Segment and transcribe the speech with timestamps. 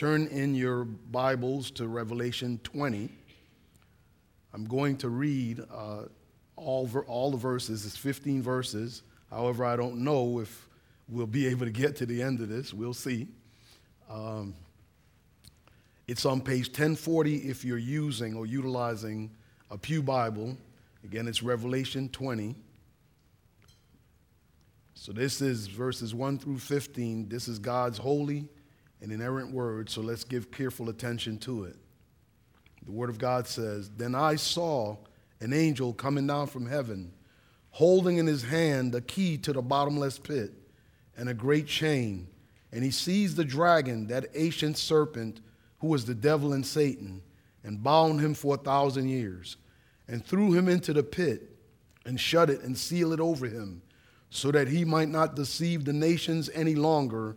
[0.00, 3.10] turn in your Bibles to Revelation 20.
[4.54, 6.04] I'm going to read uh,
[6.56, 7.84] all, ver- all the verses.
[7.84, 9.02] It's 15 verses.
[9.28, 10.66] However, I don't know if
[11.06, 12.72] we'll be able to get to the end of this.
[12.72, 13.28] We'll see.
[14.08, 14.54] Um,
[16.08, 19.30] it's on page 1040 if you're using or utilizing
[19.70, 20.56] a Pew Bible.
[21.04, 22.54] Again, it's Revelation 20.
[24.94, 27.28] So this is verses 1 through 15.
[27.28, 28.48] This is God's holy
[29.02, 31.76] and inerrant word, so let's give careful attention to it.
[32.84, 34.96] The word of God says, Then I saw
[35.40, 37.12] an angel coming down from heaven,
[37.70, 40.52] holding in his hand a key to the bottomless pit
[41.16, 42.28] and a great chain.
[42.72, 45.40] And he seized the dragon, that ancient serpent,
[45.78, 47.22] who was the devil and Satan,
[47.64, 49.56] and bound him for a thousand years,
[50.08, 51.56] and threw him into the pit,
[52.04, 53.82] and shut it and sealed it over him,
[54.30, 57.36] so that he might not deceive the nations any longer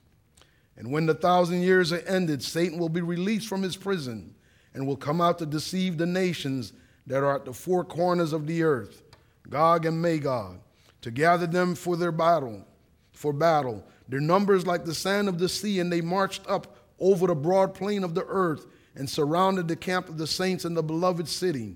[0.77, 4.35] And when the thousand years are ended, Satan will be released from his prison
[4.73, 6.73] and will come out to deceive the nations
[7.07, 9.03] that are at the four corners of the earth,
[9.49, 10.59] Gog and Magog,
[11.01, 12.65] to gather them for their battle,
[13.11, 13.83] for battle.
[14.07, 17.73] Their numbers like the sand of the sea, and they marched up over the broad
[17.73, 18.65] plain of the earth
[18.95, 21.75] and surrounded the camp of the saints in the beloved city.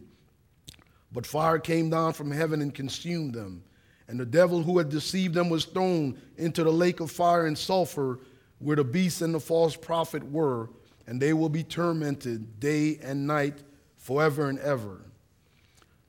[1.11, 3.63] But fire came down from heaven and consumed them.
[4.07, 7.57] And the devil who had deceived them was thrown into the lake of fire and
[7.57, 8.19] sulfur,
[8.59, 10.69] where the beast and the false prophet were,
[11.07, 13.63] and they will be tormented day and night
[13.97, 15.01] forever and ever.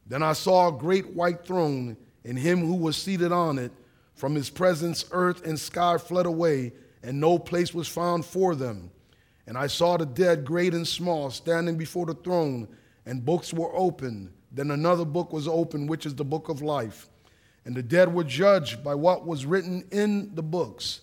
[0.06, 3.72] Then I saw a great white throne, and him who was seated on it.
[4.14, 8.90] From his presence, earth and sky fled away, and no place was found for them.
[9.46, 12.68] And I saw the dead, great and small, standing before the throne,
[13.04, 14.32] and books were opened.
[14.50, 17.08] Then another book was opened, which is the book of life.
[17.64, 21.02] And the dead were judged by what was written in the books,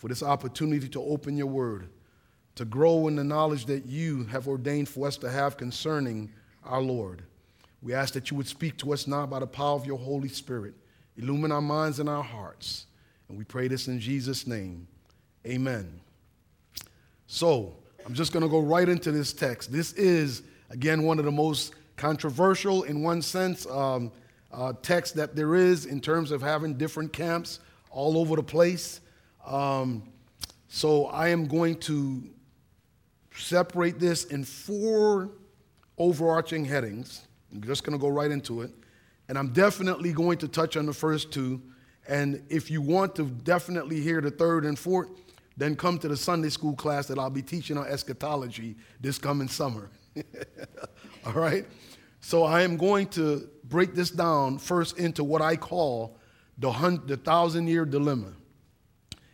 [0.00, 1.90] for this opportunity to open your word,
[2.54, 6.32] to grow in the knowledge that you have ordained for us to have concerning
[6.64, 7.22] our Lord.
[7.82, 10.30] We ask that you would speak to us now by the power of your Holy
[10.30, 10.72] Spirit.
[11.18, 12.86] Illumine our minds and our hearts.
[13.28, 14.88] And we pray this in Jesus' name.
[15.46, 16.00] Amen.
[17.26, 19.70] So, I'm just going to go right into this text.
[19.70, 24.12] This is, again, one of the most controversial, in one sense, um,
[24.50, 27.60] uh, text that there is in terms of having different camps
[27.90, 29.02] all over the place.
[29.46, 30.04] Um,
[30.68, 32.22] so, I am going to
[33.34, 35.30] separate this in four
[35.98, 37.26] overarching headings.
[37.52, 38.70] I'm just going to go right into it.
[39.28, 41.60] And I'm definitely going to touch on the first two.
[42.08, 45.08] And if you want to definitely hear the third and fourth,
[45.56, 49.46] then come to the Sunday school class that I'll be teaching on eschatology this coming
[49.46, 49.90] summer.
[51.26, 51.66] All right?
[52.20, 56.16] So I am going to break this down first into what I call
[56.58, 58.32] the, the thousand year dilemma.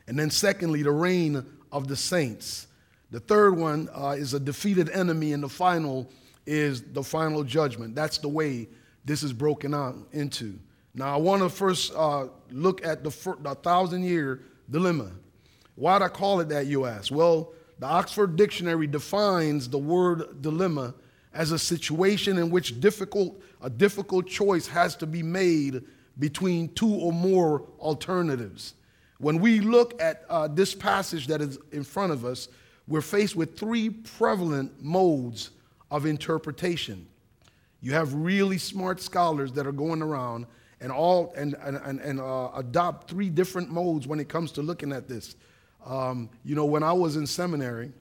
[0.09, 2.69] And then, secondly, the reign of the saints.
[3.11, 6.11] The third one uh, is a defeated enemy, and the final
[6.47, 7.95] is the final judgment.
[7.95, 8.69] That's the way
[9.05, 10.59] this is broken out into.
[10.95, 13.11] Now, I want to first uh, look at the,
[13.43, 15.11] the thousand year dilemma.
[15.75, 17.13] Why'd I call it that, you ask?
[17.13, 20.95] Well, the Oxford Dictionary defines the word dilemma
[21.35, 25.85] as a situation in which difficult, a difficult choice has to be made
[26.19, 28.75] between two or more alternatives.
[29.19, 32.49] When we look at uh, this passage that is in front of us,
[32.87, 35.51] we're faced with three prevalent modes
[35.91, 37.07] of interpretation.
[37.81, 40.47] You have really smart scholars that are going around
[40.81, 44.93] and all and and, and, uh, adopt three different modes when it comes to looking
[44.93, 45.37] at this.
[45.85, 47.93] Um, you know, when I was in seminary,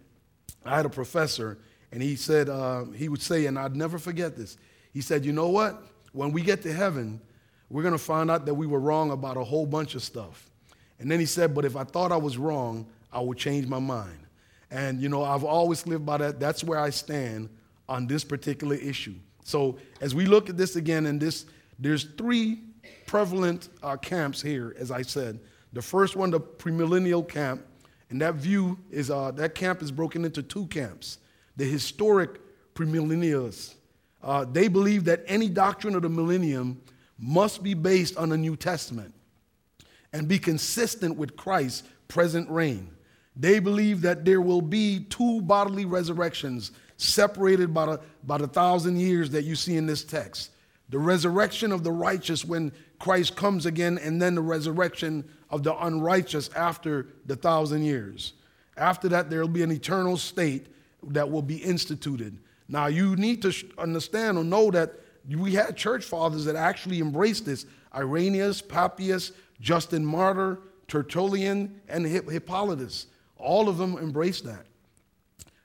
[0.65, 1.57] I had a professor,
[1.91, 4.57] and he said uh, he would say, and I'd never forget this.
[4.91, 5.81] He said, "You know what?
[6.12, 7.21] When we get to heaven,
[7.69, 10.50] we're going to find out that we were wrong about a whole bunch of stuff."
[11.00, 13.80] And then he said, "But if I thought I was wrong, I would change my
[13.80, 14.19] mind."
[14.71, 16.39] And you know, I've always lived by that.
[16.39, 17.50] That's where I stand
[17.88, 19.15] on this particular issue.
[19.44, 21.45] So as we look at this again, and this,
[21.77, 22.59] there's three
[23.06, 25.39] prevalent uh, camps here, as I said.
[25.74, 27.65] The first one, the premillennial camp,
[28.09, 31.19] and that view is uh, that camp is broken into two camps.
[31.57, 32.41] The historic
[32.74, 33.75] premillennialists,
[34.24, 36.81] uh, they believe that any doctrine of the millennium
[37.18, 39.13] must be based on the New Testament
[40.15, 42.89] and be consistent with Christ's present reign.
[43.35, 48.97] They believe that there will be two bodily resurrections separated by the, by the thousand
[48.97, 50.51] years that you see in this text.
[50.88, 55.75] The resurrection of the righteous when Christ comes again, and then the resurrection of the
[55.85, 58.33] unrighteous after the thousand years.
[58.77, 60.67] After that, there will be an eternal state
[61.07, 62.38] that will be instituted.
[62.69, 64.94] Now, you need to understand or know that
[65.30, 73.07] we had church fathers that actually embraced this Irenaeus, Papias, Justin Martyr, Tertullian, and Hippolytus.
[73.38, 74.66] All of them embraced that.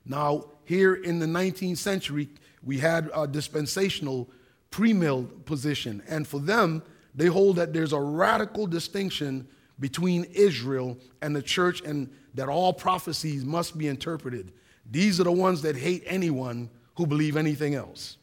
[0.05, 2.29] Now, here in the 19th century,
[2.63, 4.31] we had a dispensational
[4.71, 6.03] premill position.
[6.09, 6.83] And for them,
[7.15, 9.49] they hold that there's a radical distinction
[9.79, 14.53] between Israel and the church and that all prophecies must be interpreted.
[14.91, 18.17] These are the ones that hate anyone who believe anything else.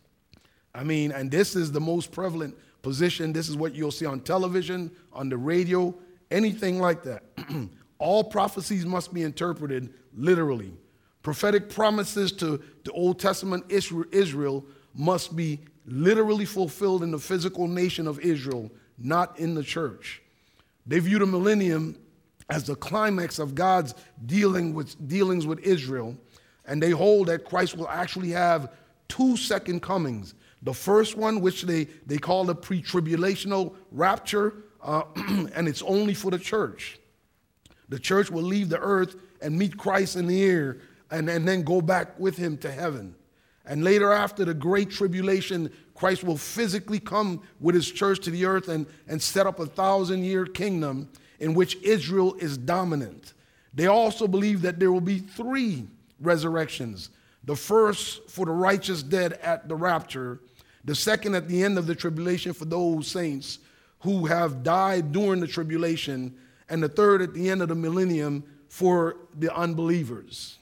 [0.78, 3.34] I mean, and this is the most prevalent position.
[3.34, 5.96] This is what you'll see on television, on the radio,
[6.30, 7.24] anything like that.
[7.98, 10.72] all prophecies must be interpreted literally.
[11.24, 14.64] Prophetic promises to the Old Testament Israel
[14.94, 18.70] must be literally fulfilled in the physical nation of Israel,
[19.00, 20.22] not in the church.
[20.86, 21.98] They view the millennium
[22.50, 23.96] as the climax of God's
[24.28, 26.16] dealing with, dealings with Israel,
[26.66, 28.72] and they hold that Christ will actually have
[29.08, 30.36] two second comings.
[30.64, 35.04] The first one, which they, they call the pre tribulational rapture, uh,
[35.54, 37.00] and it's only for the church.
[37.90, 40.80] The church will leave the earth and meet Christ in the air
[41.12, 43.16] and, and then go back with him to heaven.
[43.66, 48.46] And later, after the great tribulation, Christ will physically come with his church to the
[48.46, 53.34] earth and, and set up a thousand year kingdom in which Israel is dominant.
[53.74, 55.88] They also believe that there will be three
[56.20, 57.10] resurrections
[57.44, 60.42] the first for the righteous dead at the rapture,
[60.88, 63.60] the second at the end of the tribulation for those saints
[64.00, 66.34] who have died during the tribulation,
[66.70, 70.58] and the third at the end of the millennium for the unbelievers.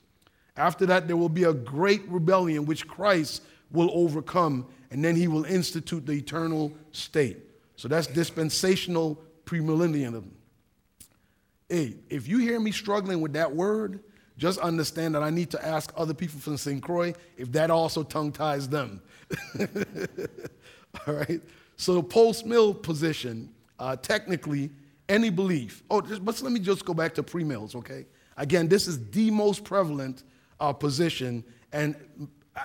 [0.57, 5.27] After that, there will be a great rebellion which Christ will overcome, and then he
[5.27, 7.37] will institute the eternal state.
[7.75, 10.25] So that's dispensational premillennialism.
[11.69, 13.99] Hey, if you hear me struggling with that word,
[14.37, 16.81] just understand that I need to ask other people from St.
[16.81, 19.01] Croix if that also tongue ties them.
[21.07, 21.41] All right?
[21.77, 24.69] So, the post mill position, uh, technically,
[25.09, 25.83] any belief.
[25.89, 28.05] Oh, just, but let me just go back to pre mills, okay?
[28.37, 30.23] Again, this is the most prevalent
[30.59, 31.95] uh, position, and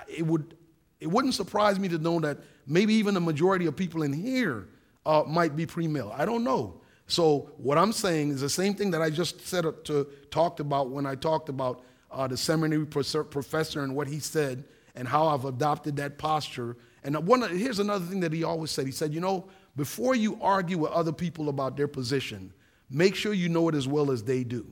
[0.07, 0.55] it would
[0.99, 2.37] it wouldn't surprise me to know that
[2.67, 4.67] maybe even the majority of people in here
[5.05, 6.13] uh, might be pre-mill.
[6.15, 6.80] I don't know.
[7.11, 10.91] So what I'm saying is the same thing that I just said to talked about
[10.91, 14.63] when I talked about uh, the seminary professor and what he said
[14.95, 16.77] and how I've adopted that posture.
[17.03, 18.85] And one here's another thing that he always said.
[18.85, 22.53] He said, you know, before you argue with other people about their position,
[22.89, 24.65] make sure you know it as well as they do.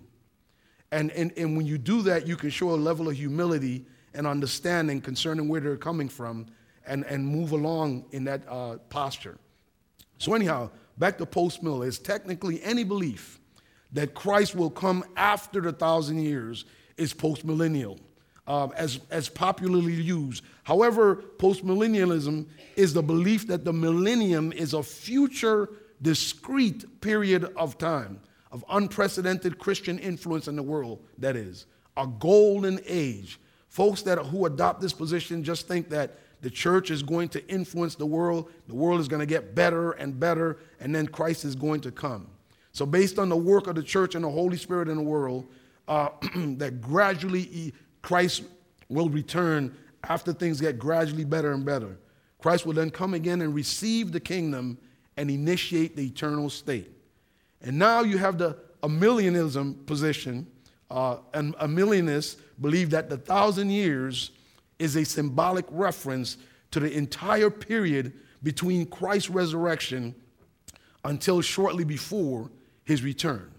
[0.94, 4.26] And, and, and when you do that, you can show a level of humility and
[4.26, 6.46] understanding concerning where they're coming from
[6.88, 9.38] and, and move along in that uh, posture.
[10.20, 10.70] So, anyhow,
[11.00, 13.40] back to post is technically any belief
[13.94, 16.66] that Christ will come after the thousand years
[16.98, 18.00] is post millennial,
[18.46, 20.44] um, as, as popularly used.
[20.64, 25.70] However, post millennialism is the belief that the millennium is a future,
[26.02, 28.20] discrete period of time
[28.52, 31.66] of unprecedented Christian influence in the world, that is,
[31.98, 33.40] a golden age.
[33.68, 37.96] Folks that who adopt this position just think that the church is going to influence
[37.96, 41.56] the world, the world is going to get better and better, and then Christ is
[41.56, 42.28] going to come.
[42.72, 45.48] So, based on the work of the church and the Holy Spirit in the world,
[45.88, 48.44] uh, that gradually Christ
[48.88, 51.98] will return after things get gradually better and better.
[52.40, 54.78] Christ will then come again and receive the kingdom
[55.18, 56.90] and initiate the eternal state.
[57.62, 60.48] And now you have the amillennialism position,
[60.90, 64.32] uh, and amillennialists believe that the thousand years
[64.80, 66.38] is a symbolic reference
[66.72, 70.16] to the entire period between Christ's resurrection
[71.04, 72.50] until shortly before
[72.86, 73.52] his return.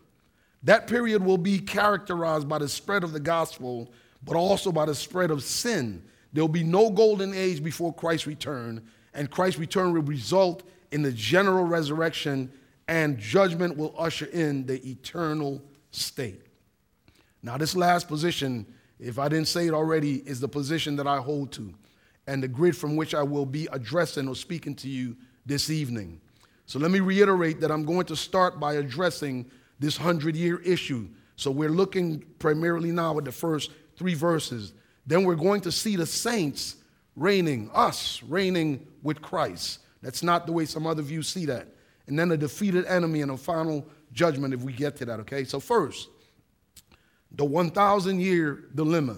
[0.62, 3.92] That period will be characterized by the spread of the gospel,
[4.24, 6.02] but also by the spread of sin.
[6.32, 8.82] There will be no golden age before Christ's return,
[9.14, 10.62] and Christ's return will result
[10.92, 12.52] in the general resurrection,
[12.88, 16.42] and judgment will usher in the eternal state.
[17.42, 18.66] Now, this last position,
[19.00, 21.74] if I didn't say it already, is the position that I hold to
[22.26, 25.16] and the grid from which I will be addressing or speaking to you
[25.46, 26.20] this evening.
[26.66, 31.08] So let me reiterate that I'm going to start by addressing this hundred year issue.
[31.36, 34.74] So we're looking primarily now at the first three verses.
[35.06, 36.76] Then we're going to see the saints
[37.16, 39.80] reigning, us reigning with Christ.
[40.02, 41.68] That's not the way some other views see that.
[42.06, 45.44] And then a defeated enemy and a final judgment if we get to that, okay?
[45.44, 46.08] So, first,
[47.32, 49.16] the 1,000 year dilemma.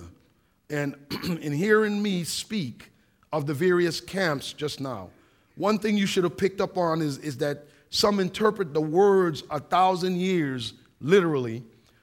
[0.71, 0.97] And
[1.41, 2.91] in hearing me speak
[3.33, 5.11] of the various camps just now,
[5.57, 9.43] one thing you should have picked up on is, is that some interpret the words
[9.51, 11.63] a thousand years literally,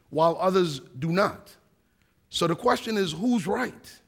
[0.09, 1.55] while others do not.
[2.29, 3.99] So the question is who's right?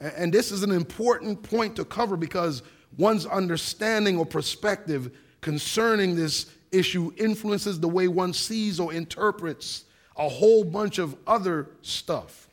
[0.00, 2.62] And this is an important point to cover because
[2.96, 9.84] one's understanding or perspective concerning this issue influences the way one sees or interprets
[10.18, 12.48] a whole bunch of other stuff.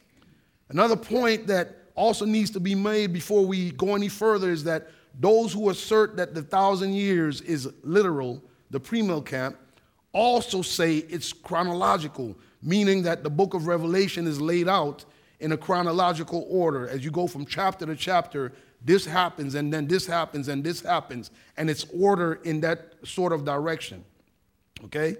[0.69, 4.87] Another point that also needs to be made before we go any further is that
[5.19, 9.57] those who assert that the thousand years is literal, the premill camp,
[10.11, 15.05] also say it's chronological, meaning that the book of Revelation is laid out
[15.39, 16.87] in a chronological order.
[16.87, 18.53] As you go from chapter to chapter,
[18.83, 23.33] this happens, and then this happens, and this happens, and it's order in that sort
[23.33, 24.03] of direction.
[24.85, 25.17] Okay?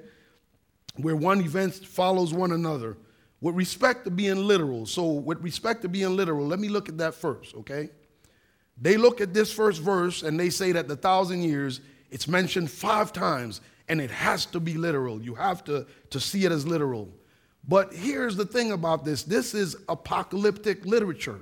[0.98, 2.98] Where one event follows one another.
[3.42, 6.98] With respect to being literal, so with respect to being literal, let me look at
[7.00, 7.90] that first, okay?
[8.80, 12.72] They look at this first verse and they say that the thousand years, it's mentioned
[12.72, 15.22] five times, and it has to be literal.
[15.22, 17.10] You have to, to see it as literal.
[17.68, 21.40] But here's the thing about this this is apocalyptic literature.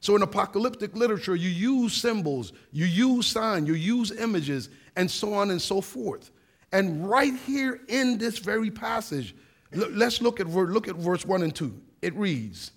[0.00, 5.32] So, in apocalyptic literature, you use symbols, you use signs, you use images, and so
[5.32, 6.30] on and so forth.
[6.74, 9.36] And right here in this very passage,
[9.72, 11.72] let's look at, look at verse 1 and 2.
[12.02, 12.72] It reads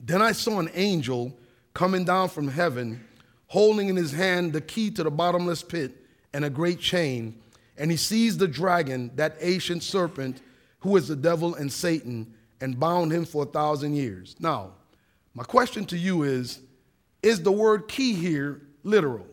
[0.00, 1.38] Then I saw an angel
[1.72, 3.06] coming down from heaven,
[3.46, 7.40] holding in his hand the key to the bottomless pit and a great chain.
[7.78, 10.42] And he seized the dragon, that ancient serpent,
[10.80, 14.34] who is the devil and Satan, and bound him for a thousand years.
[14.40, 14.72] Now,
[15.32, 16.58] my question to you is
[17.22, 19.26] Is the word key here literal?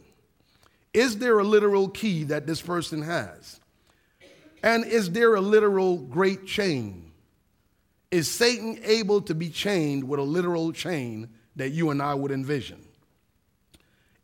[0.93, 3.59] Is there a literal key that this person has?
[4.63, 7.11] And is there a literal great chain?
[8.11, 12.31] Is Satan able to be chained with a literal chain that you and I would
[12.31, 12.83] envision.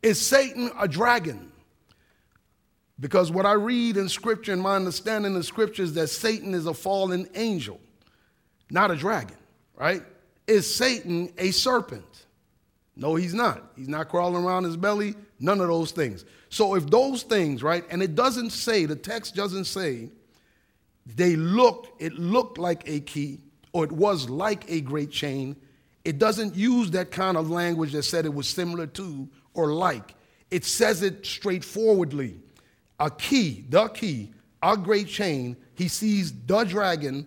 [0.02, 1.52] Is Satan a dragon?
[3.00, 6.66] Because what I read in Scripture and my understanding of Scripture is that Satan is
[6.66, 7.80] a fallen angel,
[8.70, 9.36] not a dragon,
[9.76, 10.02] right?
[10.46, 12.04] Is Satan a serpent?
[12.96, 13.62] No, he's not.
[13.76, 16.24] He's not crawling around his belly, none of those things.
[16.50, 20.08] So if those things, right, and it doesn't say, the text doesn't say,
[21.06, 23.40] they look, it looked like a key,
[23.72, 25.56] or it was like a great chain,
[26.04, 30.14] it doesn't use that kind of language that said it was similar to or like.
[30.50, 32.40] It says it straightforwardly.
[32.98, 37.26] A key, the key, a great chain, he sees the dragon,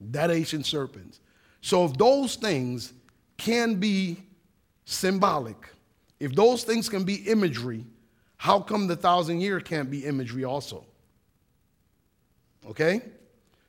[0.00, 1.20] that ancient serpent.
[1.60, 2.92] So if those things
[3.36, 4.18] can be
[4.84, 5.68] symbolic,
[6.20, 7.84] if those things can be imagery,
[8.36, 10.84] how come the thousand year can't be imagery also?
[12.68, 13.00] Okay?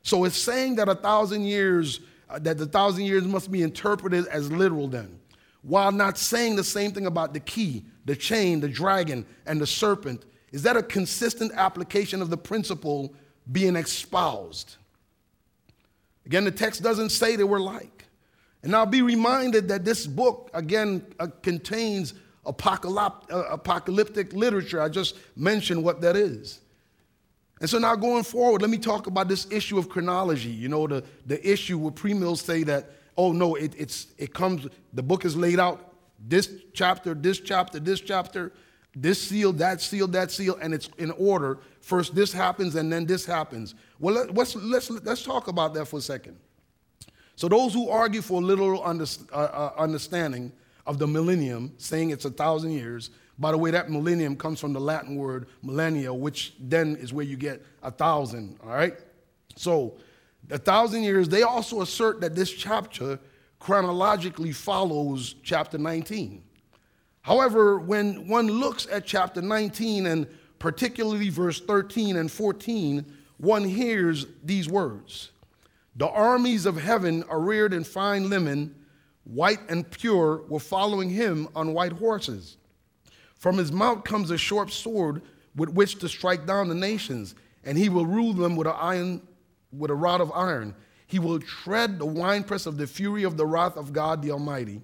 [0.02, 4.26] So it's saying that a thousand years uh, that the thousand years must be interpreted
[4.26, 5.18] as literal then,
[5.62, 9.66] while not saying the same thing about the key, the chain, the dragon, and the
[9.66, 10.24] serpent.
[10.52, 13.14] Is that a consistent application of the principle
[13.50, 14.76] being espoused?
[16.26, 18.04] Again, the text doesn't say they were like.
[18.62, 22.12] And I'll be reminded that this book, again, uh, contains
[22.48, 24.80] apocalyptic, uh, literature.
[24.80, 26.60] I just mentioned what that is.
[27.60, 30.50] And so now going forward, let me talk about this issue of chronology.
[30.50, 34.66] You know, the, the issue where premills say that, oh no, it, it's, it comes,
[34.92, 35.94] the book is laid out,
[36.28, 38.52] this chapter, this chapter, this chapter,
[38.94, 41.58] this seal, that seal, that seal, and it's in order.
[41.80, 43.74] First this happens and then this happens.
[43.98, 46.38] Well, let, let's, let's, let's talk about that for a second.
[47.36, 50.52] So those who argue for literal under, uh, uh, understanding
[50.88, 54.72] of the millennium, saying it's a thousand years, by the way, that millennium comes from
[54.72, 58.94] the Latin word millennia, which then is where you get a thousand, all right?
[59.54, 59.98] So,
[60.50, 63.20] a thousand years, they also assert that this chapter
[63.60, 66.42] chronologically follows chapter 19.
[67.20, 70.26] However, when one looks at chapter 19 and
[70.58, 73.04] particularly verse 13 and 14,
[73.36, 75.30] one hears these words
[75.96, 78.74] The armies of heaven, are reared in fine linen,
[79.28, 82.56] white and pure, were following him on white horses.
[83.36, 85.22] From his mouth comes a sharp sword
[85.54, 89.20] with which to strike down the nations, and he will rule them with, a iron,
[89.76, 90.74] with a rod of iron.
[91.06, 94.80] He will tread the winepress of the fury of the wrath of God the Almighty.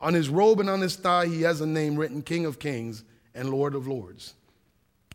[0.00, 3.04] On his robe and on his thigh, he has a name written King of Kings
[3.34, 4.34] and Lord of Lords.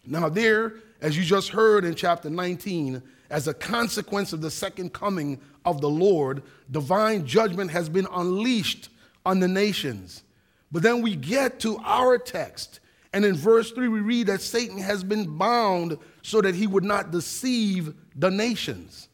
[0.06, 3.02] Now, there, as you just heard in chapter 19,
[3.36, 8.88] as a consequence of the second coming of the Lord, divine judgment has been unleashed
[9.26, 10.24] on the nations.
[10.72, 12.80] But then we get to our text,
[13.12, 16.86] and in verse 3, we read that Satan has been bound so that he would
[16.86, 19.10] not deceive the nations.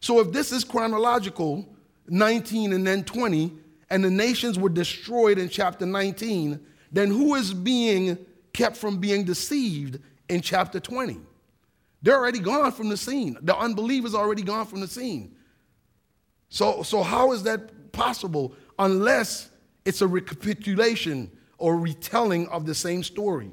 [0.00, 1.66] So, if this is chronological,
[2.08, 3.52] 19 and then 20,
[3.88, 6.60] and the nations were destroyed in chapter 19,
[6.92, 8.18] then who is being
[8.52, 9.98] kept from being deceived
[10.28, 11.20] in chapter 20?
[12.06, 13.36] They're already gone from the scene.
[13.42, 15.34] The unbelievers already gone from the scene.
[16.48, 19.50] So, so how is that possible unless
[19.84, 23.50] it's a recapitulation or retelling of the same story?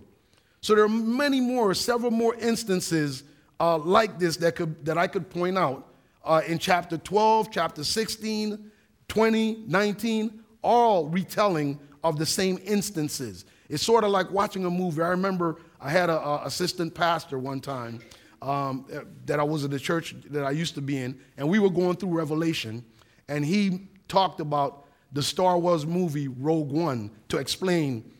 [0.62, 3.24] So there are many more, several more instances
[3.60, 5.92] uh, like this that, could, that I could point out
[6.24, 8.72] uh, in chapter 12, chapter 16,
[9.08, 13.46] 20, 19, all retelling of the same instances.
[13.68, 15.02] It's sort of like watching a movie.
[15.02, 18.00] I remember I had an assistant pastor one time
[18.44, 18.86] um,
[19.26, 21.70] that I was at the church that I used to be in, and we were
[21.70, 22.84] going through Revelation,
[23.28, 28.12] and he talked about the Star Wars movie Rogue One to explain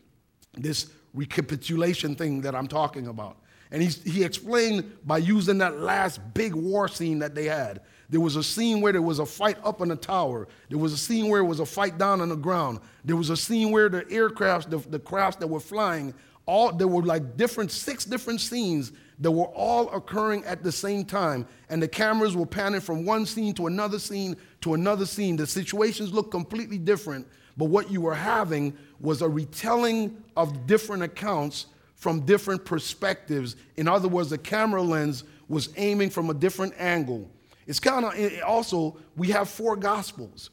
[0.54, 3.38] this recapitulation thing that I'm talking about.
[3.72, 7.82] And he, he explained by using that last big war scene that they had.
[8.10, 10.48] There was a scene where there was a fight up in the tower.
[10.70, 12.80] There was a scene where it was a fight down on the ground.
[13.04, 16.14] There was a scene where the aircrafts, the, the crafts that were flying,
[16.46, 21.06] all there were like different, six different scenes that were all occurring at the same
[21.06, 21.48] time.
[21.70, 25.36] And the cameras were panning from one scene to another scene to another scene.
[25.36, 31.04] The situations looked completely different, but what you were having was a retelling of different
[31.04, 33.56] accounts from different perspectives.
[33.78, 37.30] In other words, the camera lens was aiming from a different angle.
[37.68, 38.14] It's kind of
[38.46, 40.50] also, we have four gospels.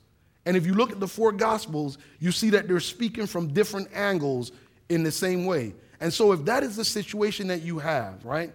[0.46, 3.88] And if you look at the four gospels, you see that they're speaking from different
[3.94, 4.52] angles
[4.88, 5.74] in the same way.
[6.00, 8.52] And so, if that is the situation that you have, right,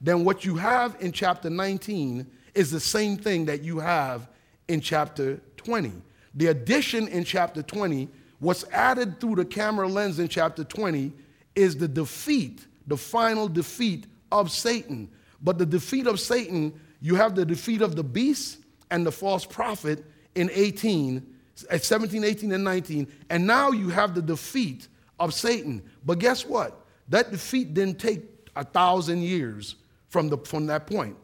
[0.00, 4.28] then what you have in chapter 19 is the same thing that you have
[4.68, 5.92] in chapter 20.
[6.34, 8.08] The addition in chapter 20,
[8.40, 11.12] what's added through the camera lens in chapter 20,
[11.54, 15.08] is the defeat, the final defeat of Satan.
[15.42, 18.58] But the defeat of Satan, you have the defeat of the beast
[18.90, 20.04] and the false prophet
[20.34, 21.26] in 18,
[21.70, 23.06] at 17, 18, and 19.
[23.30, 25.82] And now you have the defeat of Satan.
[26.04, 26.85] But guess what?
[27.08, 28.22] That defeat didn't take
[28.56, 29.76] a thousand years
[30.08, 31.16] from, the, from that point.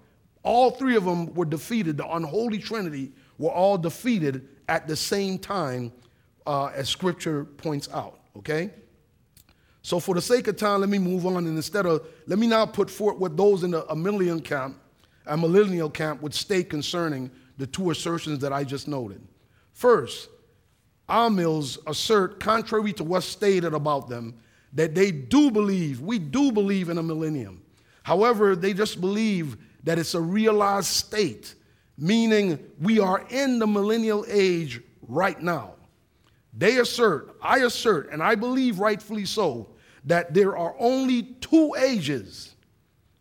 [0.43, 1.97] All three of them were defeated.
[1.97, 5.93] The unholy trinity were all defeated at the same time,
[6.47, 8.71] uh, as scripture points out, okay?
[9.83, 11.47] So, for the sake of time, let me move on.
[11.47, 14.79] And instead of, let me now put forth what those in the amillennial camp,
[15.27, 19.21] amillennial camp would state concerning the two assertions that I just noted.
[19.73, 20.29] First,
[21.09, 24.35] Amills assert, contrary to what's stated about them,
[24.73, 27.63] that they do believe, we do believe in a millennium.
[28.03, 31.55] However, they just believe that it's a realized state,
[31.99, 35.75] meaning we are in the millennial age right now.
[36.57, 39.69] They assert, I assert, and I believe rightfully so,
[40.05, 42.55] that there are only two ages,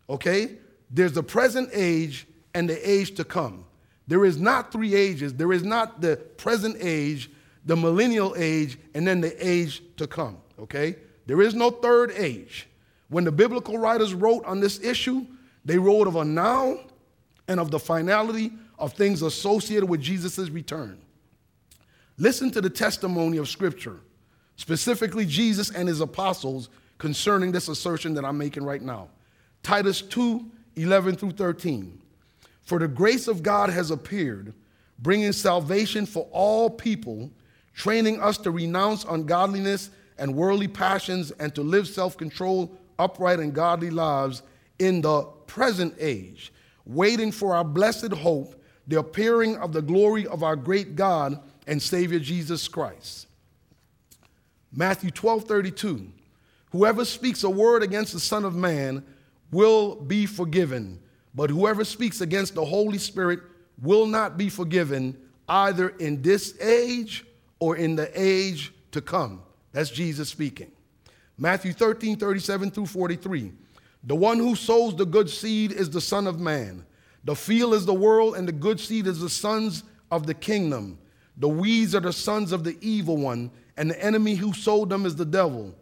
[0.08, 0.58] okay?
[0.90, 3.64] There's the present age and the age to come.
[4.06, 5.32] There is not three ages.
[5.32, 7.30] There is not the present age,
[7.64, 10.96] the millennial age, and then the age to come, okay?
[11.26, 12.66] There is no third age.
[13.08, 15.26] When the biblical writers wrote on this issue,
[15.64, 16.78] they wrote of a now
[17.48, 20.98] and of the finality of things associated with Jesus' return.
[22.18, 24.00] Listen to the testimony of Scripture,
[24.56, 29.08] specifically Jesus and his apostles, concerning this assertion that I'm making right now.
[29.62, 32.00] Titus 2 11 through 13.
[32.62, 34.54] For the grace of God has appeared,
[34.98, 37.30] bringing salvation for all people,
[37.74, 43.54] training us to renounce ungodliness and worldly passions and to live self controlled, upright, and
[43.54, 44.42] godly lives
[44.78, 46.52] in the present age,
[46.84, 51.80] waiting for our blessed hope, the appearing of the glory of our great God and
[51.80, 53.26] Savior Jesus Christ.
[54.72, 56.08] Matthew 12 32.
[56.70, 59.04] Whoever speaks a word against the Son of Man
[59.50, 60.98] will be forgiven,
[61.34, 63.40] but whoever speaks against the Holy Spirit
[63.82, 65.16] will not be forgiven
[65.48, 67.24] either in this age
[67.58, 69.42] or in the age to come.
[69.72, 70.70] That's Jesus speaking.
[71.38, 73.52] Matthew 13, 37 through 43.
[74.04, 76.84] The one who sows the good seed is the Son of Man.
[77.24, 80.98] The field is the world, and the good seed is the sons of the kingdom.
[81.36, 85.06] The weeds are the sons of the evil one, and the enemy who sowed them
[85.06, 85.74] is the devil.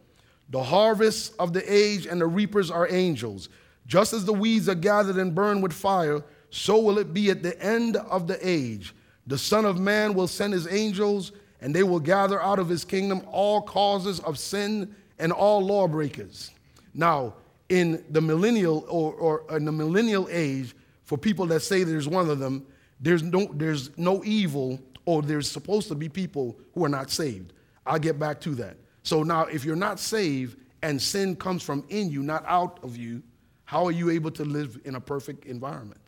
[0.50, 3.48] The harvest of the age and the reapers are angels.
[3.87, 7.42] Just as the weeds are gathered and burned with fire, so will it be at
[7.42, 8.94] the end of the age.
[9.26, 12.85] The Son of Man will send his angels, and they will gather out of his
[12.85, 16.51] kingdom all causes of sin and all lawbreakers.
[16.94, 17.35] Now,
[17.68, 22.29] in the millennial or, or in the millennial age, for people that say there's one
[22.29, 22.66] of them,
[23.01, 27.53] there's no, there's no evil, or there's supposed to be people who are not saved.
[27.87, 28.77] I'll get back to that.
[29.03, 32.96] So now, if you're not saved and sin comes from in you, not out of
[32.96, 33.23] you,
[33.64, 36.01] how are you able to live in a perfect environment?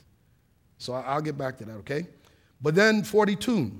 [0.78, 2.06] So I'll get back to that, okay?
[2.60, 3.72] But then 42.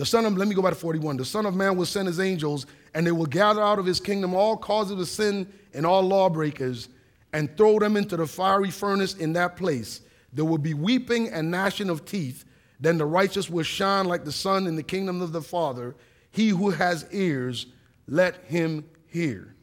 [0.00, 1.18] The Son of, let me go back to 41.
[1.18, 4.00] The Son of Man will send his angels, and they will gather out of his
[4.00, 6.88] kingdom all causes of sin and all lawbreakers,
[7.34, 10.00] and throw them into the fiery furnace in that place.
[10.32, 12.46] There will be weeping and gnashing of teeth.
[12.80, 15.94] Then the righteous will shine like the sun in the kingdom of the Father.
[16.30, 17.66] He who has ears,
[18.08, 19.54] let him hear.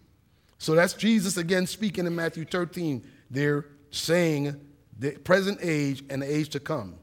[0.60, 3.04] So that's Jesus again speaking in Matthew 13.
[3.32, 4.56] They're saying
[5.00, 6.94] the present age and the age to come.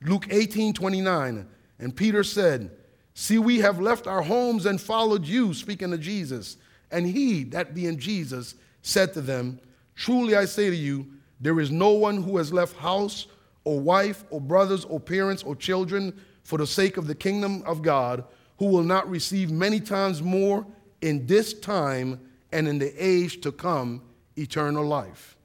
[0.00, 1.46] Luke 18 29.
[1.82, 2.70] And Peter said,
[3.12, 6.56] See, we have left our homes and followed you, speaking to Jesus.
[6.92, 9.58] And he, that being Jesus, said to them,
[9.96, 11.06] Truly I say to you,
[11.40, 13.26] there is no one who has left house
[13.64, 17.82] or wife or brothers or parents or children for the sake of the kingdom of
[17.82, 18.24] God
[18.58, 20.64] who will not receive many times more
[21.00, 22.20] in this time
[22.52, 24.02] and in the age to come
[24.36, 25.36] eternal life.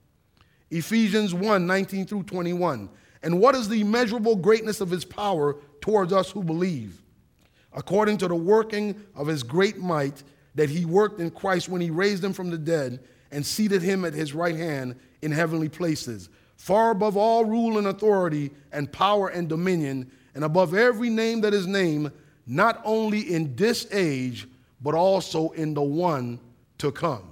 [0.69, 2.89] Ephesians 1 19 through 21.
[3.23, 7.01] And what is the immeasurable greatness of his power towards us who believe?
[7.71, 10.21] According to the working of his great might
[10.55, 12.99] that he worked in Christ when he raised him from the dead
[13.31, 17.87] and seated him at his right hand in heavenly places, far above all rule and
[17.87, 22.11] authority and power and dominion, and above every name that is named,
[22.45, 24.45] not only in this age,
[24.81, 26.37] but also in the one
[26.79, 27.29] to come.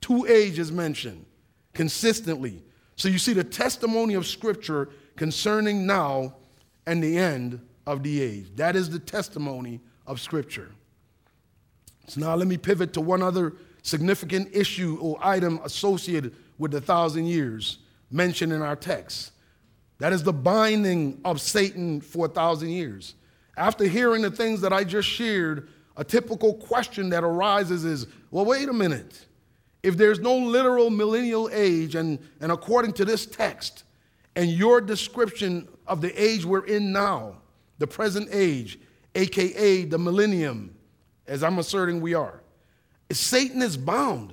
[0.00, 1.26] Two ages mentioned
[1.74, 2.62] consistently.
[2.96, 6.36] So you see the testimony of Scripture concerning now
[6.86, 8.46] and the end of the age.
[8.56, 10.70] That is the testimony of Scripture.
[12.08, 16.80] So now let me pivot to one other significant issue or item associated with the
[16.80, 17.78] thousand years
[18.10, 19.32] mentioned in our text.
[19.98, 23.14] That is the binding of Satan for a thousand years.
[23.56, 28.44] After hearing the things that I just shared, a typical question that arises is well,
[28.44, 29.26] wait a minute.
[29.82, 33.84] If there's no literal millennial age, and, and according to this text,
[34.36, 37.41] and your description of the age we're in now,
[37.82, 38.78] the present age,
[39.16, 40.72] aka the millennium,
[41.26, 42.40] as I'm asserting we are,
[43.10, 44.32] Satan is bound.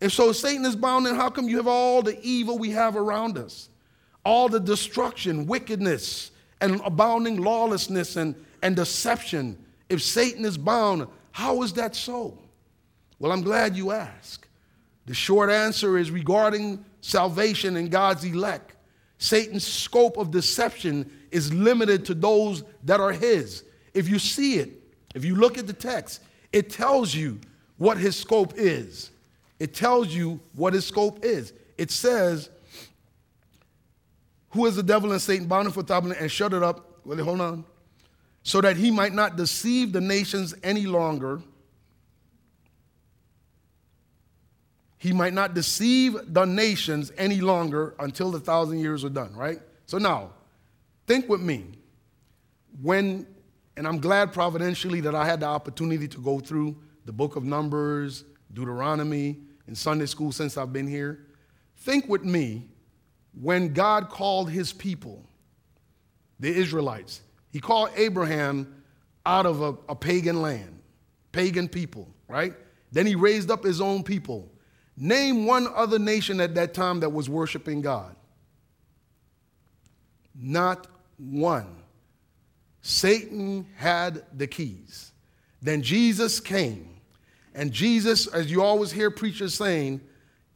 [0.00, 2.96] And so, Satan is bound, then how come you have all the evil we have
[2.96, 3.68] around us?
[4.24, 6.30] All the destruction, wickedness,
[6.62, 9.62] and abounding lawlessness and, and deception.
[9.90, 12.38] If Satan is bound, how is that so?
[13.18, 14.48] Well, I'm glad you ask.
[15.04, 18.74] The short answer is regarding salvation and God's elect.
[19.18, 23.64] Satan's scope of deception is limited to those that are his.
[23.94, 24.70] If you see it,
[25.14, 27.40] if you look at the text, it tells you
[27.78, 29.10] what his scope is.
[29.58, 31.52] It tells you what his scope is.
[31.78, 32.50] It says,
[34.50, 37.00] Who is the devil and Satan bound for thousand and shut it up?
[37.04, 37.64] Well, hold on.
[38.42, 41.40] So that he might not deceive the nations any longer.
[44.98, 49.60] He might not deceive the nations any longer until the thousand years are done, right?
[49.86, 50.30] So now,
[51.06, 51.66] think with me.
[52.80, 53.26] When,
[53.76, 57.44] and I'm glad providentially that I had the opportunity to go through the book of
[57.44, 61.26] Numbers, Deuteronomy, in Sunday school since I've been here.
[61.78, 62.68] Think with me
[63.40, 65.24] when God called his people,
[66.38, 68.82] the Israelites, he called Abraham
[69.24, 70.80] out of a, a pagan land,
[71.30, 72.54] pagan people, right?
[72.90, 74.50] Then he raised up his own people.
[74.96, 78.14] Name one other nation at that time that was worshiping God.
[80.34, 80.86] Not
[81.18, 81.76] one.
[82.80, 85.12] Satan had the keys.
[85.60, 86.92] Then Jesus came
[87.54, 90.00] and Jesus, as you always hear preachers saying,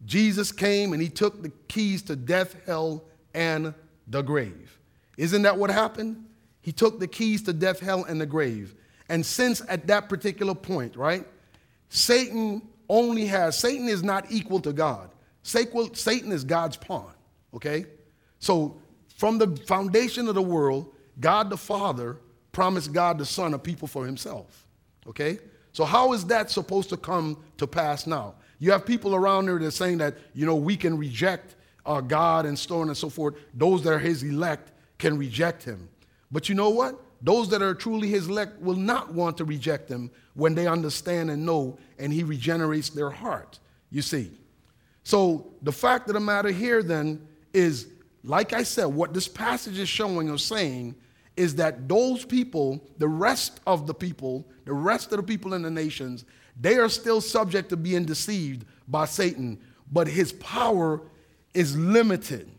[0.05, 3.75] Jesus came and he took the keys to death, hell, and
[4.07, 4.79] the grave.
[5.17, 6.25] Isn't that what happened?
[6.63, 8.75] He took the keys to death, hell, and the grave.
[9.09, 11.27] And since at that particular point, right,
[11.89, 15.11] Satan only has, Satan is not equal to God.
[15.43, 17.13] Satan is God's pawn,
[17.55, 17.87] okay?
[18.41, 18.77] So
[19.17, 22.19] from the foundation of the world, God the Father
[22.53, 24.67] promised God the Son a people for himself,
[25.09, 25.39] okay?
[25.73, 28.35] So, how is that supposed to come to pass now?
[28.59, 32.01] You have people around there that are saying that, you know, we can reject uh,
[32.01, 33.35] God and so on and so forth.
[33.53, 35.89] Those that are his elect can reject him.
[36.31, 37.01] But you know what?
[37.23, 41.31] Those that are truly his elect will not want to reject him when they understand
[41.31, 43.59] and know and he regenerates their heart.
[43.91, 44.31] You see.
[45.03, 47.89] So the fact of the matter here then is,
[48.27, 50.97] like I said, what this passage is showing or saying
[51.37, 55.63] is that those people, the rest of the people, the rest of the people in
[55.63, 56.25] the nations,
[56.61, 59.61] they are still subject to being deceived by Satan,
[59.93, 61.03] but his power
[61.55, 62.51] is limited.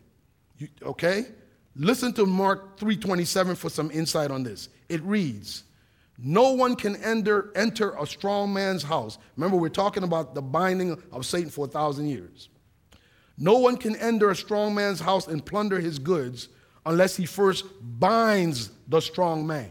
[0.56, 1.26] You, okay?
[1.76, 4.70] Listen to Mark 3:27 for some insight on this.
[4.88, 5.64] It reads,
[6.16, 11.00] "No one can enter enter a strong man's house." Remember we're talking about the binding
[11.12, 12.48] of Satan for a thousand years.
[13.38, 16.48] No one can enter a strong man's house and plunder his goods
[16.84, 19.70] unless he first binds the strong man.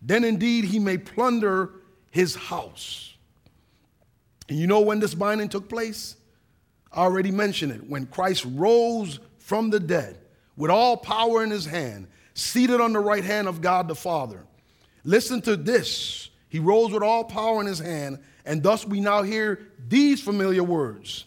[0.00, 1.70] Then indeed he may plunder
[2.10, 3.14] his house.
[4.48, 6.16] And you know when this binding took place?
[6.92, 7.88] I already mentioned it.
[7.88, 10.18] When Christ rose from the dead
[10.56, 14.44] with all power in his hand, seated on the right hand of God the Father.
[15.04, 16.30] Listen to this.
[16.48, 20.62] He rose with all power in his hand, and thus we now hear these familiar
[20.62, 21.26] words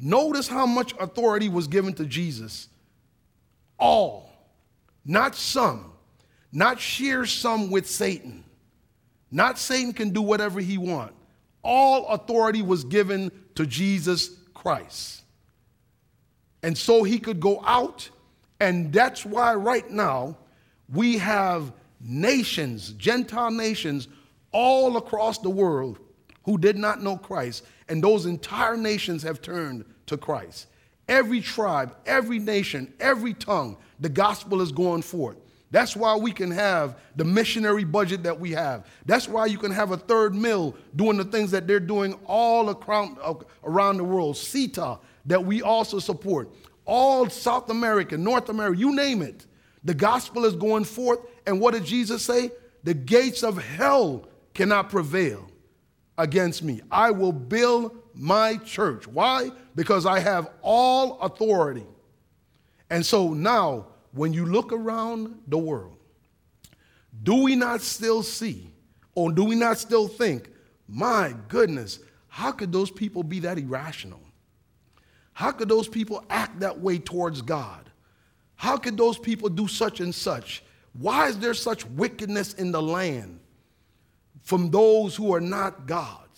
[0.00, 2.68] Notice how much authority was given to Jesus.
[3.78, 4.32] All,
[5.04, 5.92] not some,
[6.52, 8.44] not share some with Satan.
[9.30, 11.14] Not Satan can do whatever he wants.
[11.62, 15.22] All authority was given to Jesus Christ.
[16.62, 18.08] And so he could go out,
[18.58, 20.36] and that's why right now
[20.92, 24.08] we have nations, Gentile nations,
[24.52, 25.98] all across the world
[26.44, 30.66] who did not know Christ, and those entire nations have turned to Christ.
[31.08, 35.38] Every tribe, every nation, every tongue, the gospel is going forth.
[35.72, 38.86] That's why we can have the missionary budget that we have.
[39.06, 42.68] That's why you can have a third mill doing the things that they're doing all
[42.68, 44.34] around the world.
[44.34, 46.50] CETA, that we also support.
[46.84, 49.46] All South America, North America, you name it.
[49.84, 51.20] The gospel is going forth.
[51.46, 52.50] And what did Jesus say?
[52.82, 55.48] The gates of hell cannot prevail
[56.18, 56.80] against me.
[56.90, 59.06] I will build my church.
[59.06, 59.50] Why?
[59.74, 61.86] Because I have all authority.
[62.90, 65.96] And so now, when you look around the world,
[67.22, 68.70] do we not still see,
[69.14, 70.48] or do we not still think,
[70.88, 74.20] my goodness, how could those people be that irrational?
[75.32, 77.90] How could those people act that way towards God?
[78.56, 80.62] How could those people do such and such?
[80.92, 83.40] Why is there such wickedness in the land
[84.42, 86.29] from those who are not God's?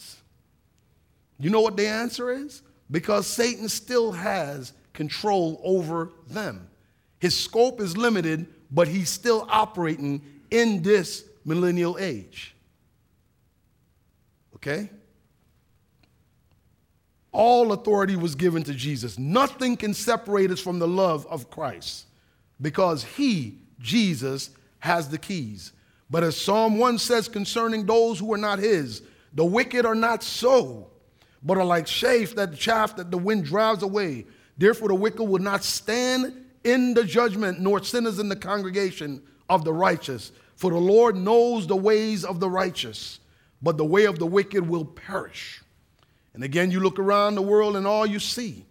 [1.42, 2.62] You know what the answer is?
[2.88, 6.68] Because Satan still has control over them.
[7.18, 12.54] His scope is limited, but he's still operating in this millennial age.
[14.54, 14.88] Okay?
[17.32, 19.18] All authority was given to Jesus.
[19.18, 22.06] Nothing can separate us from the love of Christ
[22.60, 25.72] because he, Jesus, has the keys.
[26.08, 29.02] But as Psalm 1 says concerning those who are not his,
[29.34, 30.91] the wicked are not so,
[31.42, 34.26] but are like chaff that chaff that the wind drives away.
[34.56, 39.64] Therefore, the wicked will not stand in the judgment, nor sinners in the congregation of
[39.64, 40.32] the righteous.
[40.56, 43.18] For the Lord knows the ways of the righteous,
[43.60, 45.62] but the way of the wicked will perish.
[46.34, 48.64] And again, you look around the world and all you see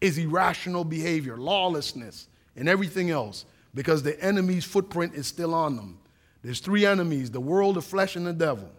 [0.00, 5.98] is irrational behavior, lawlessness, and everything else because the enemy's footprint is still on them.
[6.42, 8.70] There's three enemies the world, the flesh, and the devil.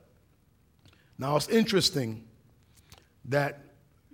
[1.17, 2.23] Now, it's interesting
[3.27, 3.61] that,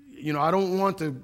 [0.10, 1.22] you know, I don't want to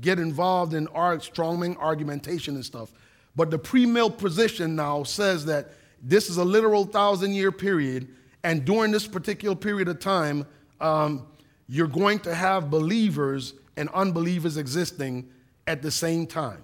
[0.00, 2.92] get involved in our strongman argumentation and stuff.
[3.34, 5.72] But the pre-mill position now says that
[6.02, 8.08] this is a literal thousand year period,
[8.42, 10.46] and during this particular period of time,
[10.80, 11.26] um,
[11.68, 15.28] you're going to have believers and unbelievers existing
[15.66, 16.62] at the same time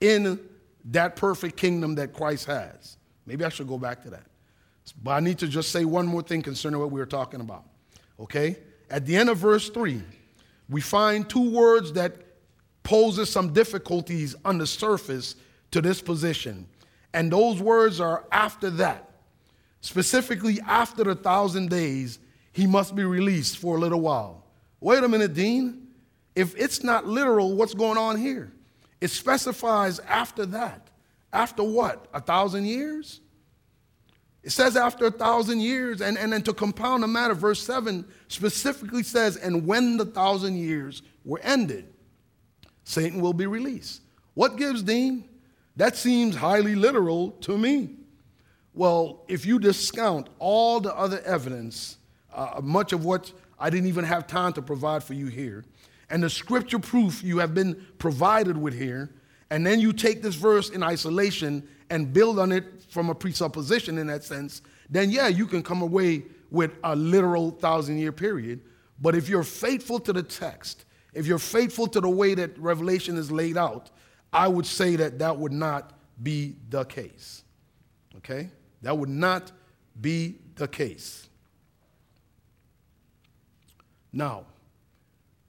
[0.00, 0.40] in
[0.86, 2.96] that perfect kingdom that Christ has.
[3.26, 4.24] Maybe I should go back to that.
[5.02, 7.64] But I need to just say one more thing concerning what we were talking about.
[8.18, 8.56] Okay?
[8.90, 10.02] At the end of verse 3,
[10.68, 12.16] we find two words that
[12.82, 15.36] poses some difficulties on the surface
[15.70, 16.66] to this position.
[17.14, 19.08] And those words are after that.
[19.80, 22.18] Specifically, after the thousand days,
[22.52, 24.44] he must be released for a little while.
[24.80, 25.88] Wait a minute, Dean.
[26.34, 28.52] If it's not literal, what's going on here?
[29.00, 30.88] It specifies after that.
[31.32, 32.06] After what?
[32.12, 33.20] A thousand years?
[34.42, 38.06] It says after a thousand years, and, and then to compound the matter, verse 7
[38.28, 41.86] specifically says, and when the thousand years were ended,
[42.84, 44.00] Satan will be released.
[44.34, 45.24] What gives, Dean?
[45.76, 47.90] That seems highly literal to me.
[48.74, 51.98] Well, if you discount all the other evidence,
[52.32, 55.64] uh, much of what I didn't even have time to provide for you here,
[56.08, 59.10] and the scripture proof you have been provided with here,
[59.50, 63.98] and then you take this verse in isolation and build on it from a presupposition
[63.98, 68.60] in that sense, then yeah, you can come away with a literal thousand year period.
[69.00, 73.16] But if you're faithful to the text, if you're faithful to the way that Revelation
[73.16, 73.90] is laid out,
[74.32, 77.42] I would say that that would not be the case.
[78.18, 78.50] Okay?
[78.82, 79.52] That would not
[80.00, 81.28] be the case.
[84.12, 84.44] Now,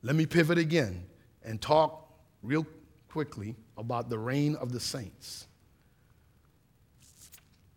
[0.02, 1.04] let me pivot again
[1.44, 2.10] and talk
[2.42, 2.66] real
[3.10, 5.48] quickly about the reign of the saints.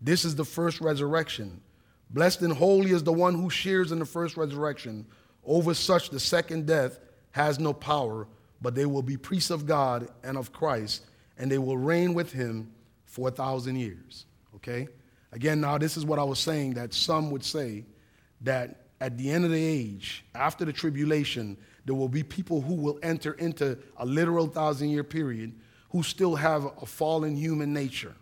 [0.00, 1.60] This is the first resurrection.
[2.10, 5.06] Blessed and holy is the one who shares in the first resurrection.
[5.44, 6.98] Over such, the second death
[7.32, 8.26] has no power,
[8.60, 11.04] but they will be priests of God and of Christ,
[11.38, 12.72] and they will reign with him
[13.04, 14.26] for a thousand years.
[14.56, 14.88] Okay?
[15.32, 17.84] Again, now, this is what I was saying that some would say
[18.40, 22.74] that at the end of the age, after the tribulation, there will be people who
[22.74, 25.54] will enter into a literal thousand year period
[25.90, 28.14] who still have a fallen human nature.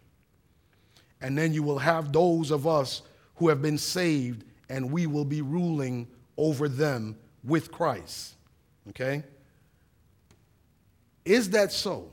[1.21, 3.03] And then you will have those of us
[3.37, 8.35] who have been saved, and we will be ruling over them with Christ.
[8.91, 9.23] Okay?
[11.25, 12.11] Is that so?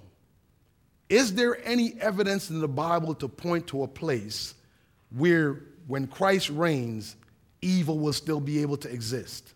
[1.10, 4.56] Is there any evidence in the Bible to point to a place
[5.15, 7.15] where, when Christ reigns,
[7.62, 9.54] evil will still be able to exist?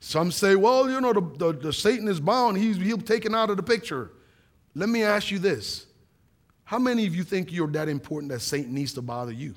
[0.00, 3.50] Some say, well, you know, the, the, the Satan is bound, he's, he'll taken out
[3.50, 4.10] of the picture.
[4.74, 5.86] Let me ask you this
[6.68, 9.54] how many of you think you're that important that Satan needs to bother you?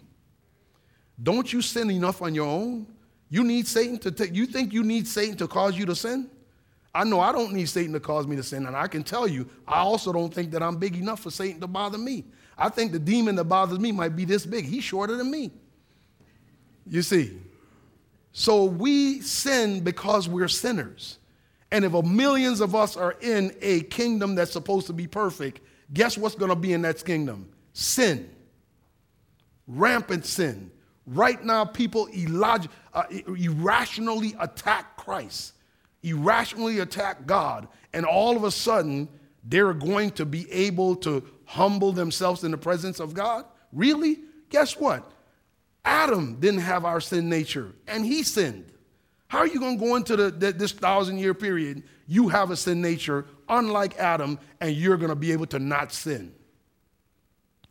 [1.21, 2.87] Don't you sin enough on your own?
[3.27, 6.29] You need Satan to take, you think you need Satan to cause you to sin?
[6.95, 9.27] I know I don't need Satan to cause me to sin, and I can tell
[9.27, 12.23] you, I also don't think that I'm big enough for Satan to bother me.
[12.57, 14.63] I think the demon that bothers me might be this big.
[14.63, 15.51] He's shorter than me.
[16.87, 17.37] You see?
[18.31, 21.17] So we sin because we're sinners.
[21.73, 25.59] And if millions of us are in a kingdom that's supposed to be perfect,
[25.93, 27.49] guess what's going to be in that kingdom?
[27.73, 28.29] Sin.
[29.67, 30.71] Rampant sin.
[31.05, 35.53] Right now, people illog- uh, irrationally attack Christ,
[36.03, 39.09] irrationally attack God, and all of a sudden,
[39.43, 43.45] they're going to be able to humble themselves in the presence of God?
[43.73, 44.19] Really?
[44.49, 45.11] Guess what?
[45.83, 48.71] Adam didn't have our sin nature, and he sinned.
[49.27, 51.83] How are you going to go into the, this thousand year period?
[52.11, 55.93] You have a sin nature, unlike Adam, and you're going to be able to not
[55.93, 56.33] sin.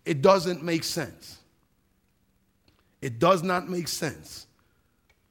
[0.06, 1.36] It doesn't make sense.
[3.02, 4.46] It does not make sense.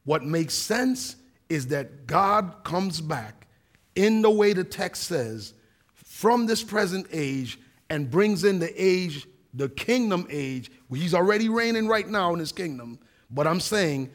[0.03, 1.15] What makes sense
[1.49, 3.47] is that God comes back
[3.95, 5.55] in the way the text says
[5.95, 10.69] from this present age and brings in the age, the kingdom age.
[10.93, 12.99] He's already reigning right now in his kingdom,
[13.31, 14.11] but I'm saying,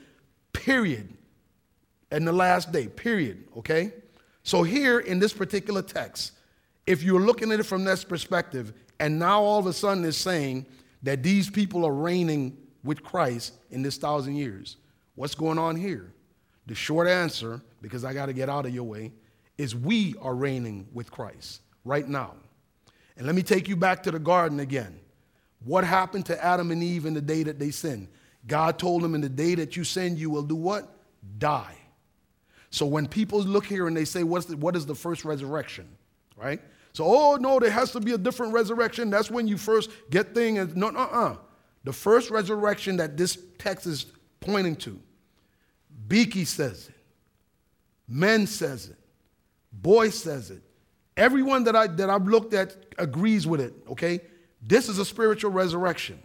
[0.52, 1.12] period,
[2.12, 3.92] in the last day, period, okay?
[4.44, 6.32] So, here in this particular text,
[6.86, 10.18] if you're looking at it from this perspective, and now all of a sudden it's
[10.18, 10.66] saying
[11.02, 14.76] that these people are reigning with Christ in this thousand years,
[15.14, 16.12] what's going on here?
[16.66, 19.12] The short answer, because I got to get out of your way,
[19.56, 22.34] is we are reigning with Christ right now.
[23.16, 25.00] And let me take you back to the garden again.
[25.64, 28.08] What happened to Adam and Eve in the day that they sinned?
[28.46, 30.94] God told them, in the day that you sin, you will do what?
[31.38, 31.76] Die.
[32.74, 35.88] So when people look here and they say, What's the, what is the first resurrection?
[36.36, 36.60] Right?
[36.92, 39.10] So, oh no, there has to be a different resurrection.
[39.10, 40.74] That's when you first get things.
[40.74, 41.36] No, uh uh.
[41.84, 44.06] The first resurrection that this text is
[44.40, 44.98] pointing to,
[46.08, 46.94] Beeke says it,
[48.08, 48.96] Men says it,
[49.72, 50.62] Boyce says it.
[51.16, 54.20] Everyone that, I, that I've looked at agrees with it, okay?
[54.60, 56.20] This is a spiritual resurrection.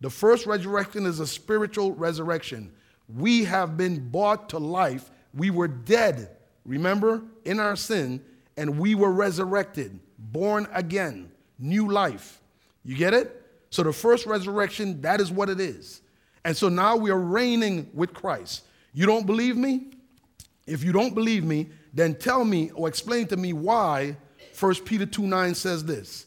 [0.00, 2.72] The first resurrection is a spiritual resurrection
[3.16, 5.10] we have been brought to life.
[5.34, 8.22] We were dead, remember, in our sin,
[8.56, 12.40] and we were resurrected, born again, new life.
[12.84, 13.36] You get it?
[13.70, 16.02] So the first resurrection, that is what it is.
[16.44, 18.64] And so now we are reigning with Christ.
[18.92, 19.92] You don't believe me?
[20.66, 24.16] If you don't believe me, then tell me or explain to me why
[24.58, 26.26] 1 Peter 2 9 says this.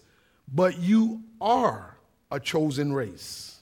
[0.53, 1.97] But you are
[2.31, 3.59] a chosen race,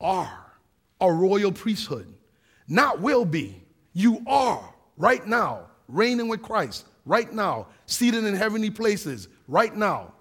[0.00, 0.52] are
[1.00, 2.12] a royal priesthood,
[2.68, 3.63] not will be.
[3.94, 10.12] You are right now reigning with Christ, right now, seated in heavenly places, right now.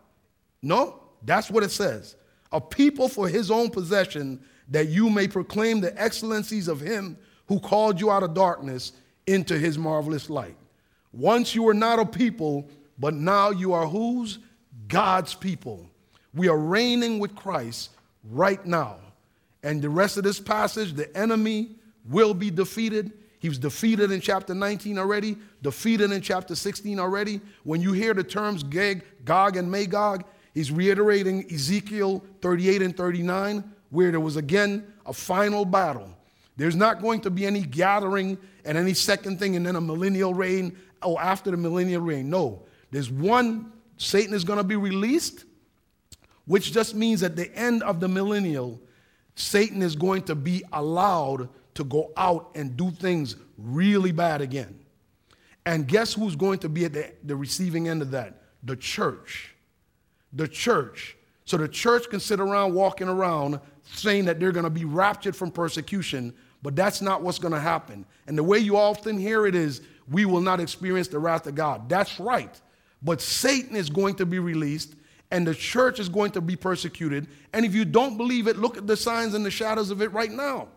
[0.61, 2.15] No, that's what it says.
[2.51, 7.17] A people for his own possession, that you may proclaim the excellencies of him
[7.47, 8.93] who called you out of darkness
[9.27, 10.57] into his marvelous light.
[11.11, 14.39] Once you were not a people, but now you are whose?
[14.87, 15.89] God's people.
[16.33, 17.91] We are reigning with Christ
[18.29, 18.97] right now.
[19.63, 21.75] And the rest of this passage, the enemy
[22.09, 23.11] will be defeated.
[23.43, 27.41] He was defeated in chapter 19 already, defeated in chapter 16 already.
[27.63, 30.23] When you hear the terms Gog, Gog and Magog,
[30.53, 36.07] he's reiterating Ezekiel 38 and 39, where there was again a final battle.
[36.55, 40.33] There's not going to be any gathering and any second thing and then a millennial
[40.33, 42.29] reign or after the millennial reign.
[42.29, 45.43] No, there's one, Satan is going to be released,
[46.45, 48.79] which just means at the end of the millennial,
[49.35, 54.79] Satan is going to be allowed to go out and do things really bad again.
[55.65, 58.41] And guess who's going to be at the, the receiving end of that?
[58.63, 59.55] The church.
[60.33, 61.15] The church.
[61.45, 65.35] So the church can sit around walking around saying that they're going to be raptured
[65.35, 68.05] from persecution, but that's not what's going to happen.
[68.27, 71.55] And the way you often hear it is, we will not experience the wrath of
[71.55, 71.89] God.
[71.89, 72.59] That's right.
[73.01, 74.95] But Satan is going to be released
[75.31, 77.27] and the church is going to be persecuted.
[77.53, 80.11] And if you don't believe it, look at the signs and the shadows of it
[80.11, 80.67] right now.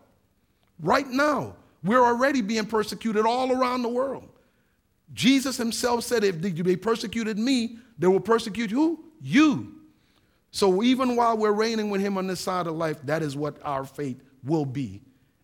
[0.79, 1.55] Right now.
[1.83, 4.27] We're already being persecuted all around the world.
[5.13, 9.05] Jesus himself said, if they persecuted me, they will persecute who?
[9.21, 9.75] You.
[10.51, 13.57] So even while we're reigning with him on this side of life, that is what
[13.63, 15.01] our fate will be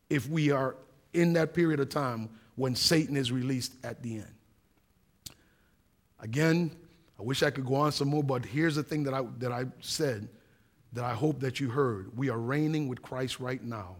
[0.09, 0.75] if we are
[1.13, 4.33] in that period of time when Satan is released at the end.
[6.19, 6.71] Again,
[7.19, 9.51] I wish I could go on some more, but here's the thing that I, that
[9.51, 10.27] I said
[10.93, 12.17] that I hope that you heard.
[12.17, 13.95] We are reigning with Christ right now.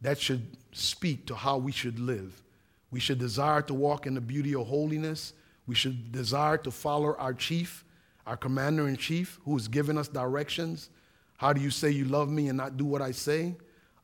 [0.00, 2.42] That should speak to how we should live.
[2.90, 5.32] We should desire to walk in the beauty of holiness.
[5.66, 7.84] We should desire to follow our chief,
[8.26, 10.90] our commander in chief, who has given us directions.
[11.36, 13.56] How do you say you love me and not do what I say?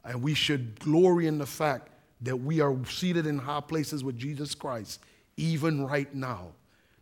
[0.04, 1.88] And we should glory in the fact
[2.22, 5.00] that we are seated in high places with Jesus Christ,
[5.36, 6.52] even right now,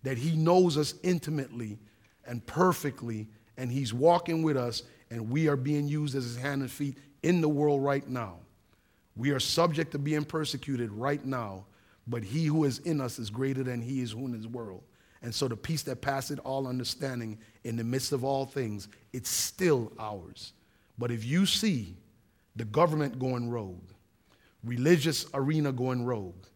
[0.03, 1.79] that He knows us intimately
[2.27, 6.63] and perfectly, and He's walking with us, and we are being used as His hand
[6.63, 8.37] and feet in the world right now.
[9.21, 11.67] We are subject to being persecuted right now,
[12.07, 14.83] but He who is in us is greater than He is who in this world.
[15.21, 19.29] And so the peace that passeth all understanding in the midst of all things, it's
[19.29, 20.55] still ours.
[20.97, 21.99] But if you see
[22.57, 23.91] the government going rogue,
[24.65, 26.47] religious arena going rogue.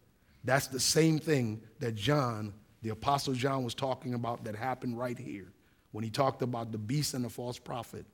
[0.43, 2.51] That's the same thing that John,
[2.81, 5.53] the Apostle John, was talking about that happened right here
[5.91, 8.07] when he talked about the beast and the false prophet.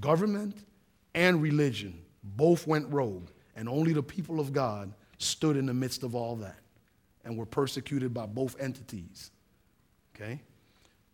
[0.00, 0.64] Government
[1.14, 6.02] and religion both went rogue, and only the people of God stood in the midst
[6.02, 6.58] of all that
[7.24, 9.30] and were persecuted by both entities.
[10.14, 10.40] Okay?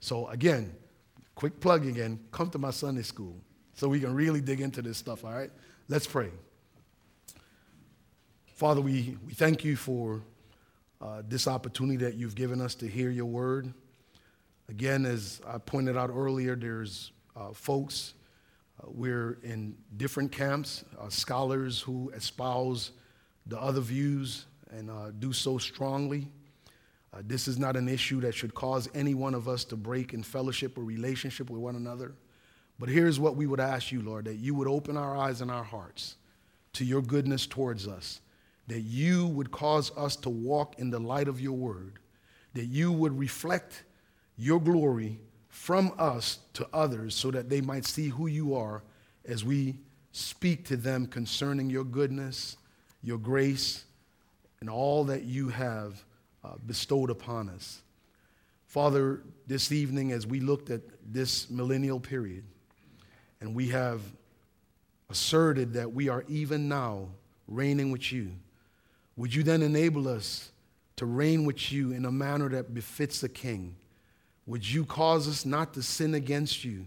[0.01, 0.75] So, again,
[1.35, 3.37] quick plug again come to my Sunday school
[3.75, 5.51] so we can really dig into this stuff, all right?
[5.89, 6.31] Let's pray.
[8.55, 10.21] Father, we, we thank you for
[11.01, 13.73] uh, this opportunity that you've given us to hear your word.
[14.69, 18.15] Again, as I pointed out earlier, there's uh, folks,
[18.87, 22.93] we're in different camps, uh, scholars who espouse
[23.47, 26.29] the other views and uh, do so strongly.
[27.13, 30.13] Uh, this is not an issue that should cause any one of us to break
[30.13, 32.15] in fellowship or relationship with one another.
[32.79, 35.51] But here's what we would ask you, Lord, that you would open our eyes and
[35.51, 36.17] our hearts
[36.75, 38.21] to your goodness towards us
[38.69, 41.99] that you would cause us to walk in the light of your word,
[42.55, 43.85] that you would reflect
[44.37, 45.19] your glory
[45.49, 48.83] from us to others so that they might see who you are
[49.25, 49.77] as we
[50.13, 52.57] speak to them concerning your goodness,
[53.03, 53.85] your grace,
[54.61, 56.05] and all that you have
[56.45, 57.83] uh, bestowed upon us.
[58.67, 62.45] Father, this evening, as we looked at this millennial period,
[63.41, 64.03] and we have
[65.11, 67.09] asserted that we are even now
[67.47, 68.33] reigning with you.
[69.17, 70.51] Would you then enable us
[70.97, 73.77] to reign with you in a manner that befits the King?
[74.49, 76.87] Would you cause us not to sin against you?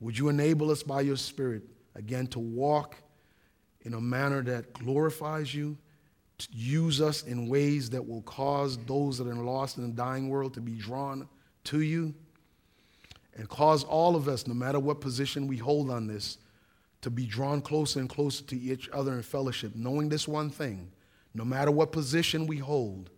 [0.00, 1.62] Would you enable us by your Spirit,
[1.94, 2.96] again, to walk
[3.82, 5.76] in a manner that glorifies you
[6.38, 10.30] to use us in ways that will cause those that are lost in the dying
[10.30, 11.28] world to be drawn
[11.64, 12.14] to you?
[13.36, 16.38] And cause all of us, no matter what position we hold on this,
[17.02, 20.90] to be drawn closer and closer to each other in fellowship, knowing this one thing.
[21.34, 23.10] No matter what position we hold,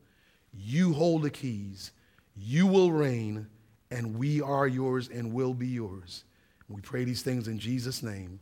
[0.53, 1.93] you hold the keys,
[2.37, 3.47] you will reign,
[3.91, 6.25] and we are yours and will be yours.
[6.69, 8.41] We pray these things in Jesus' name.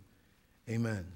[0.69, 1.07] Amen.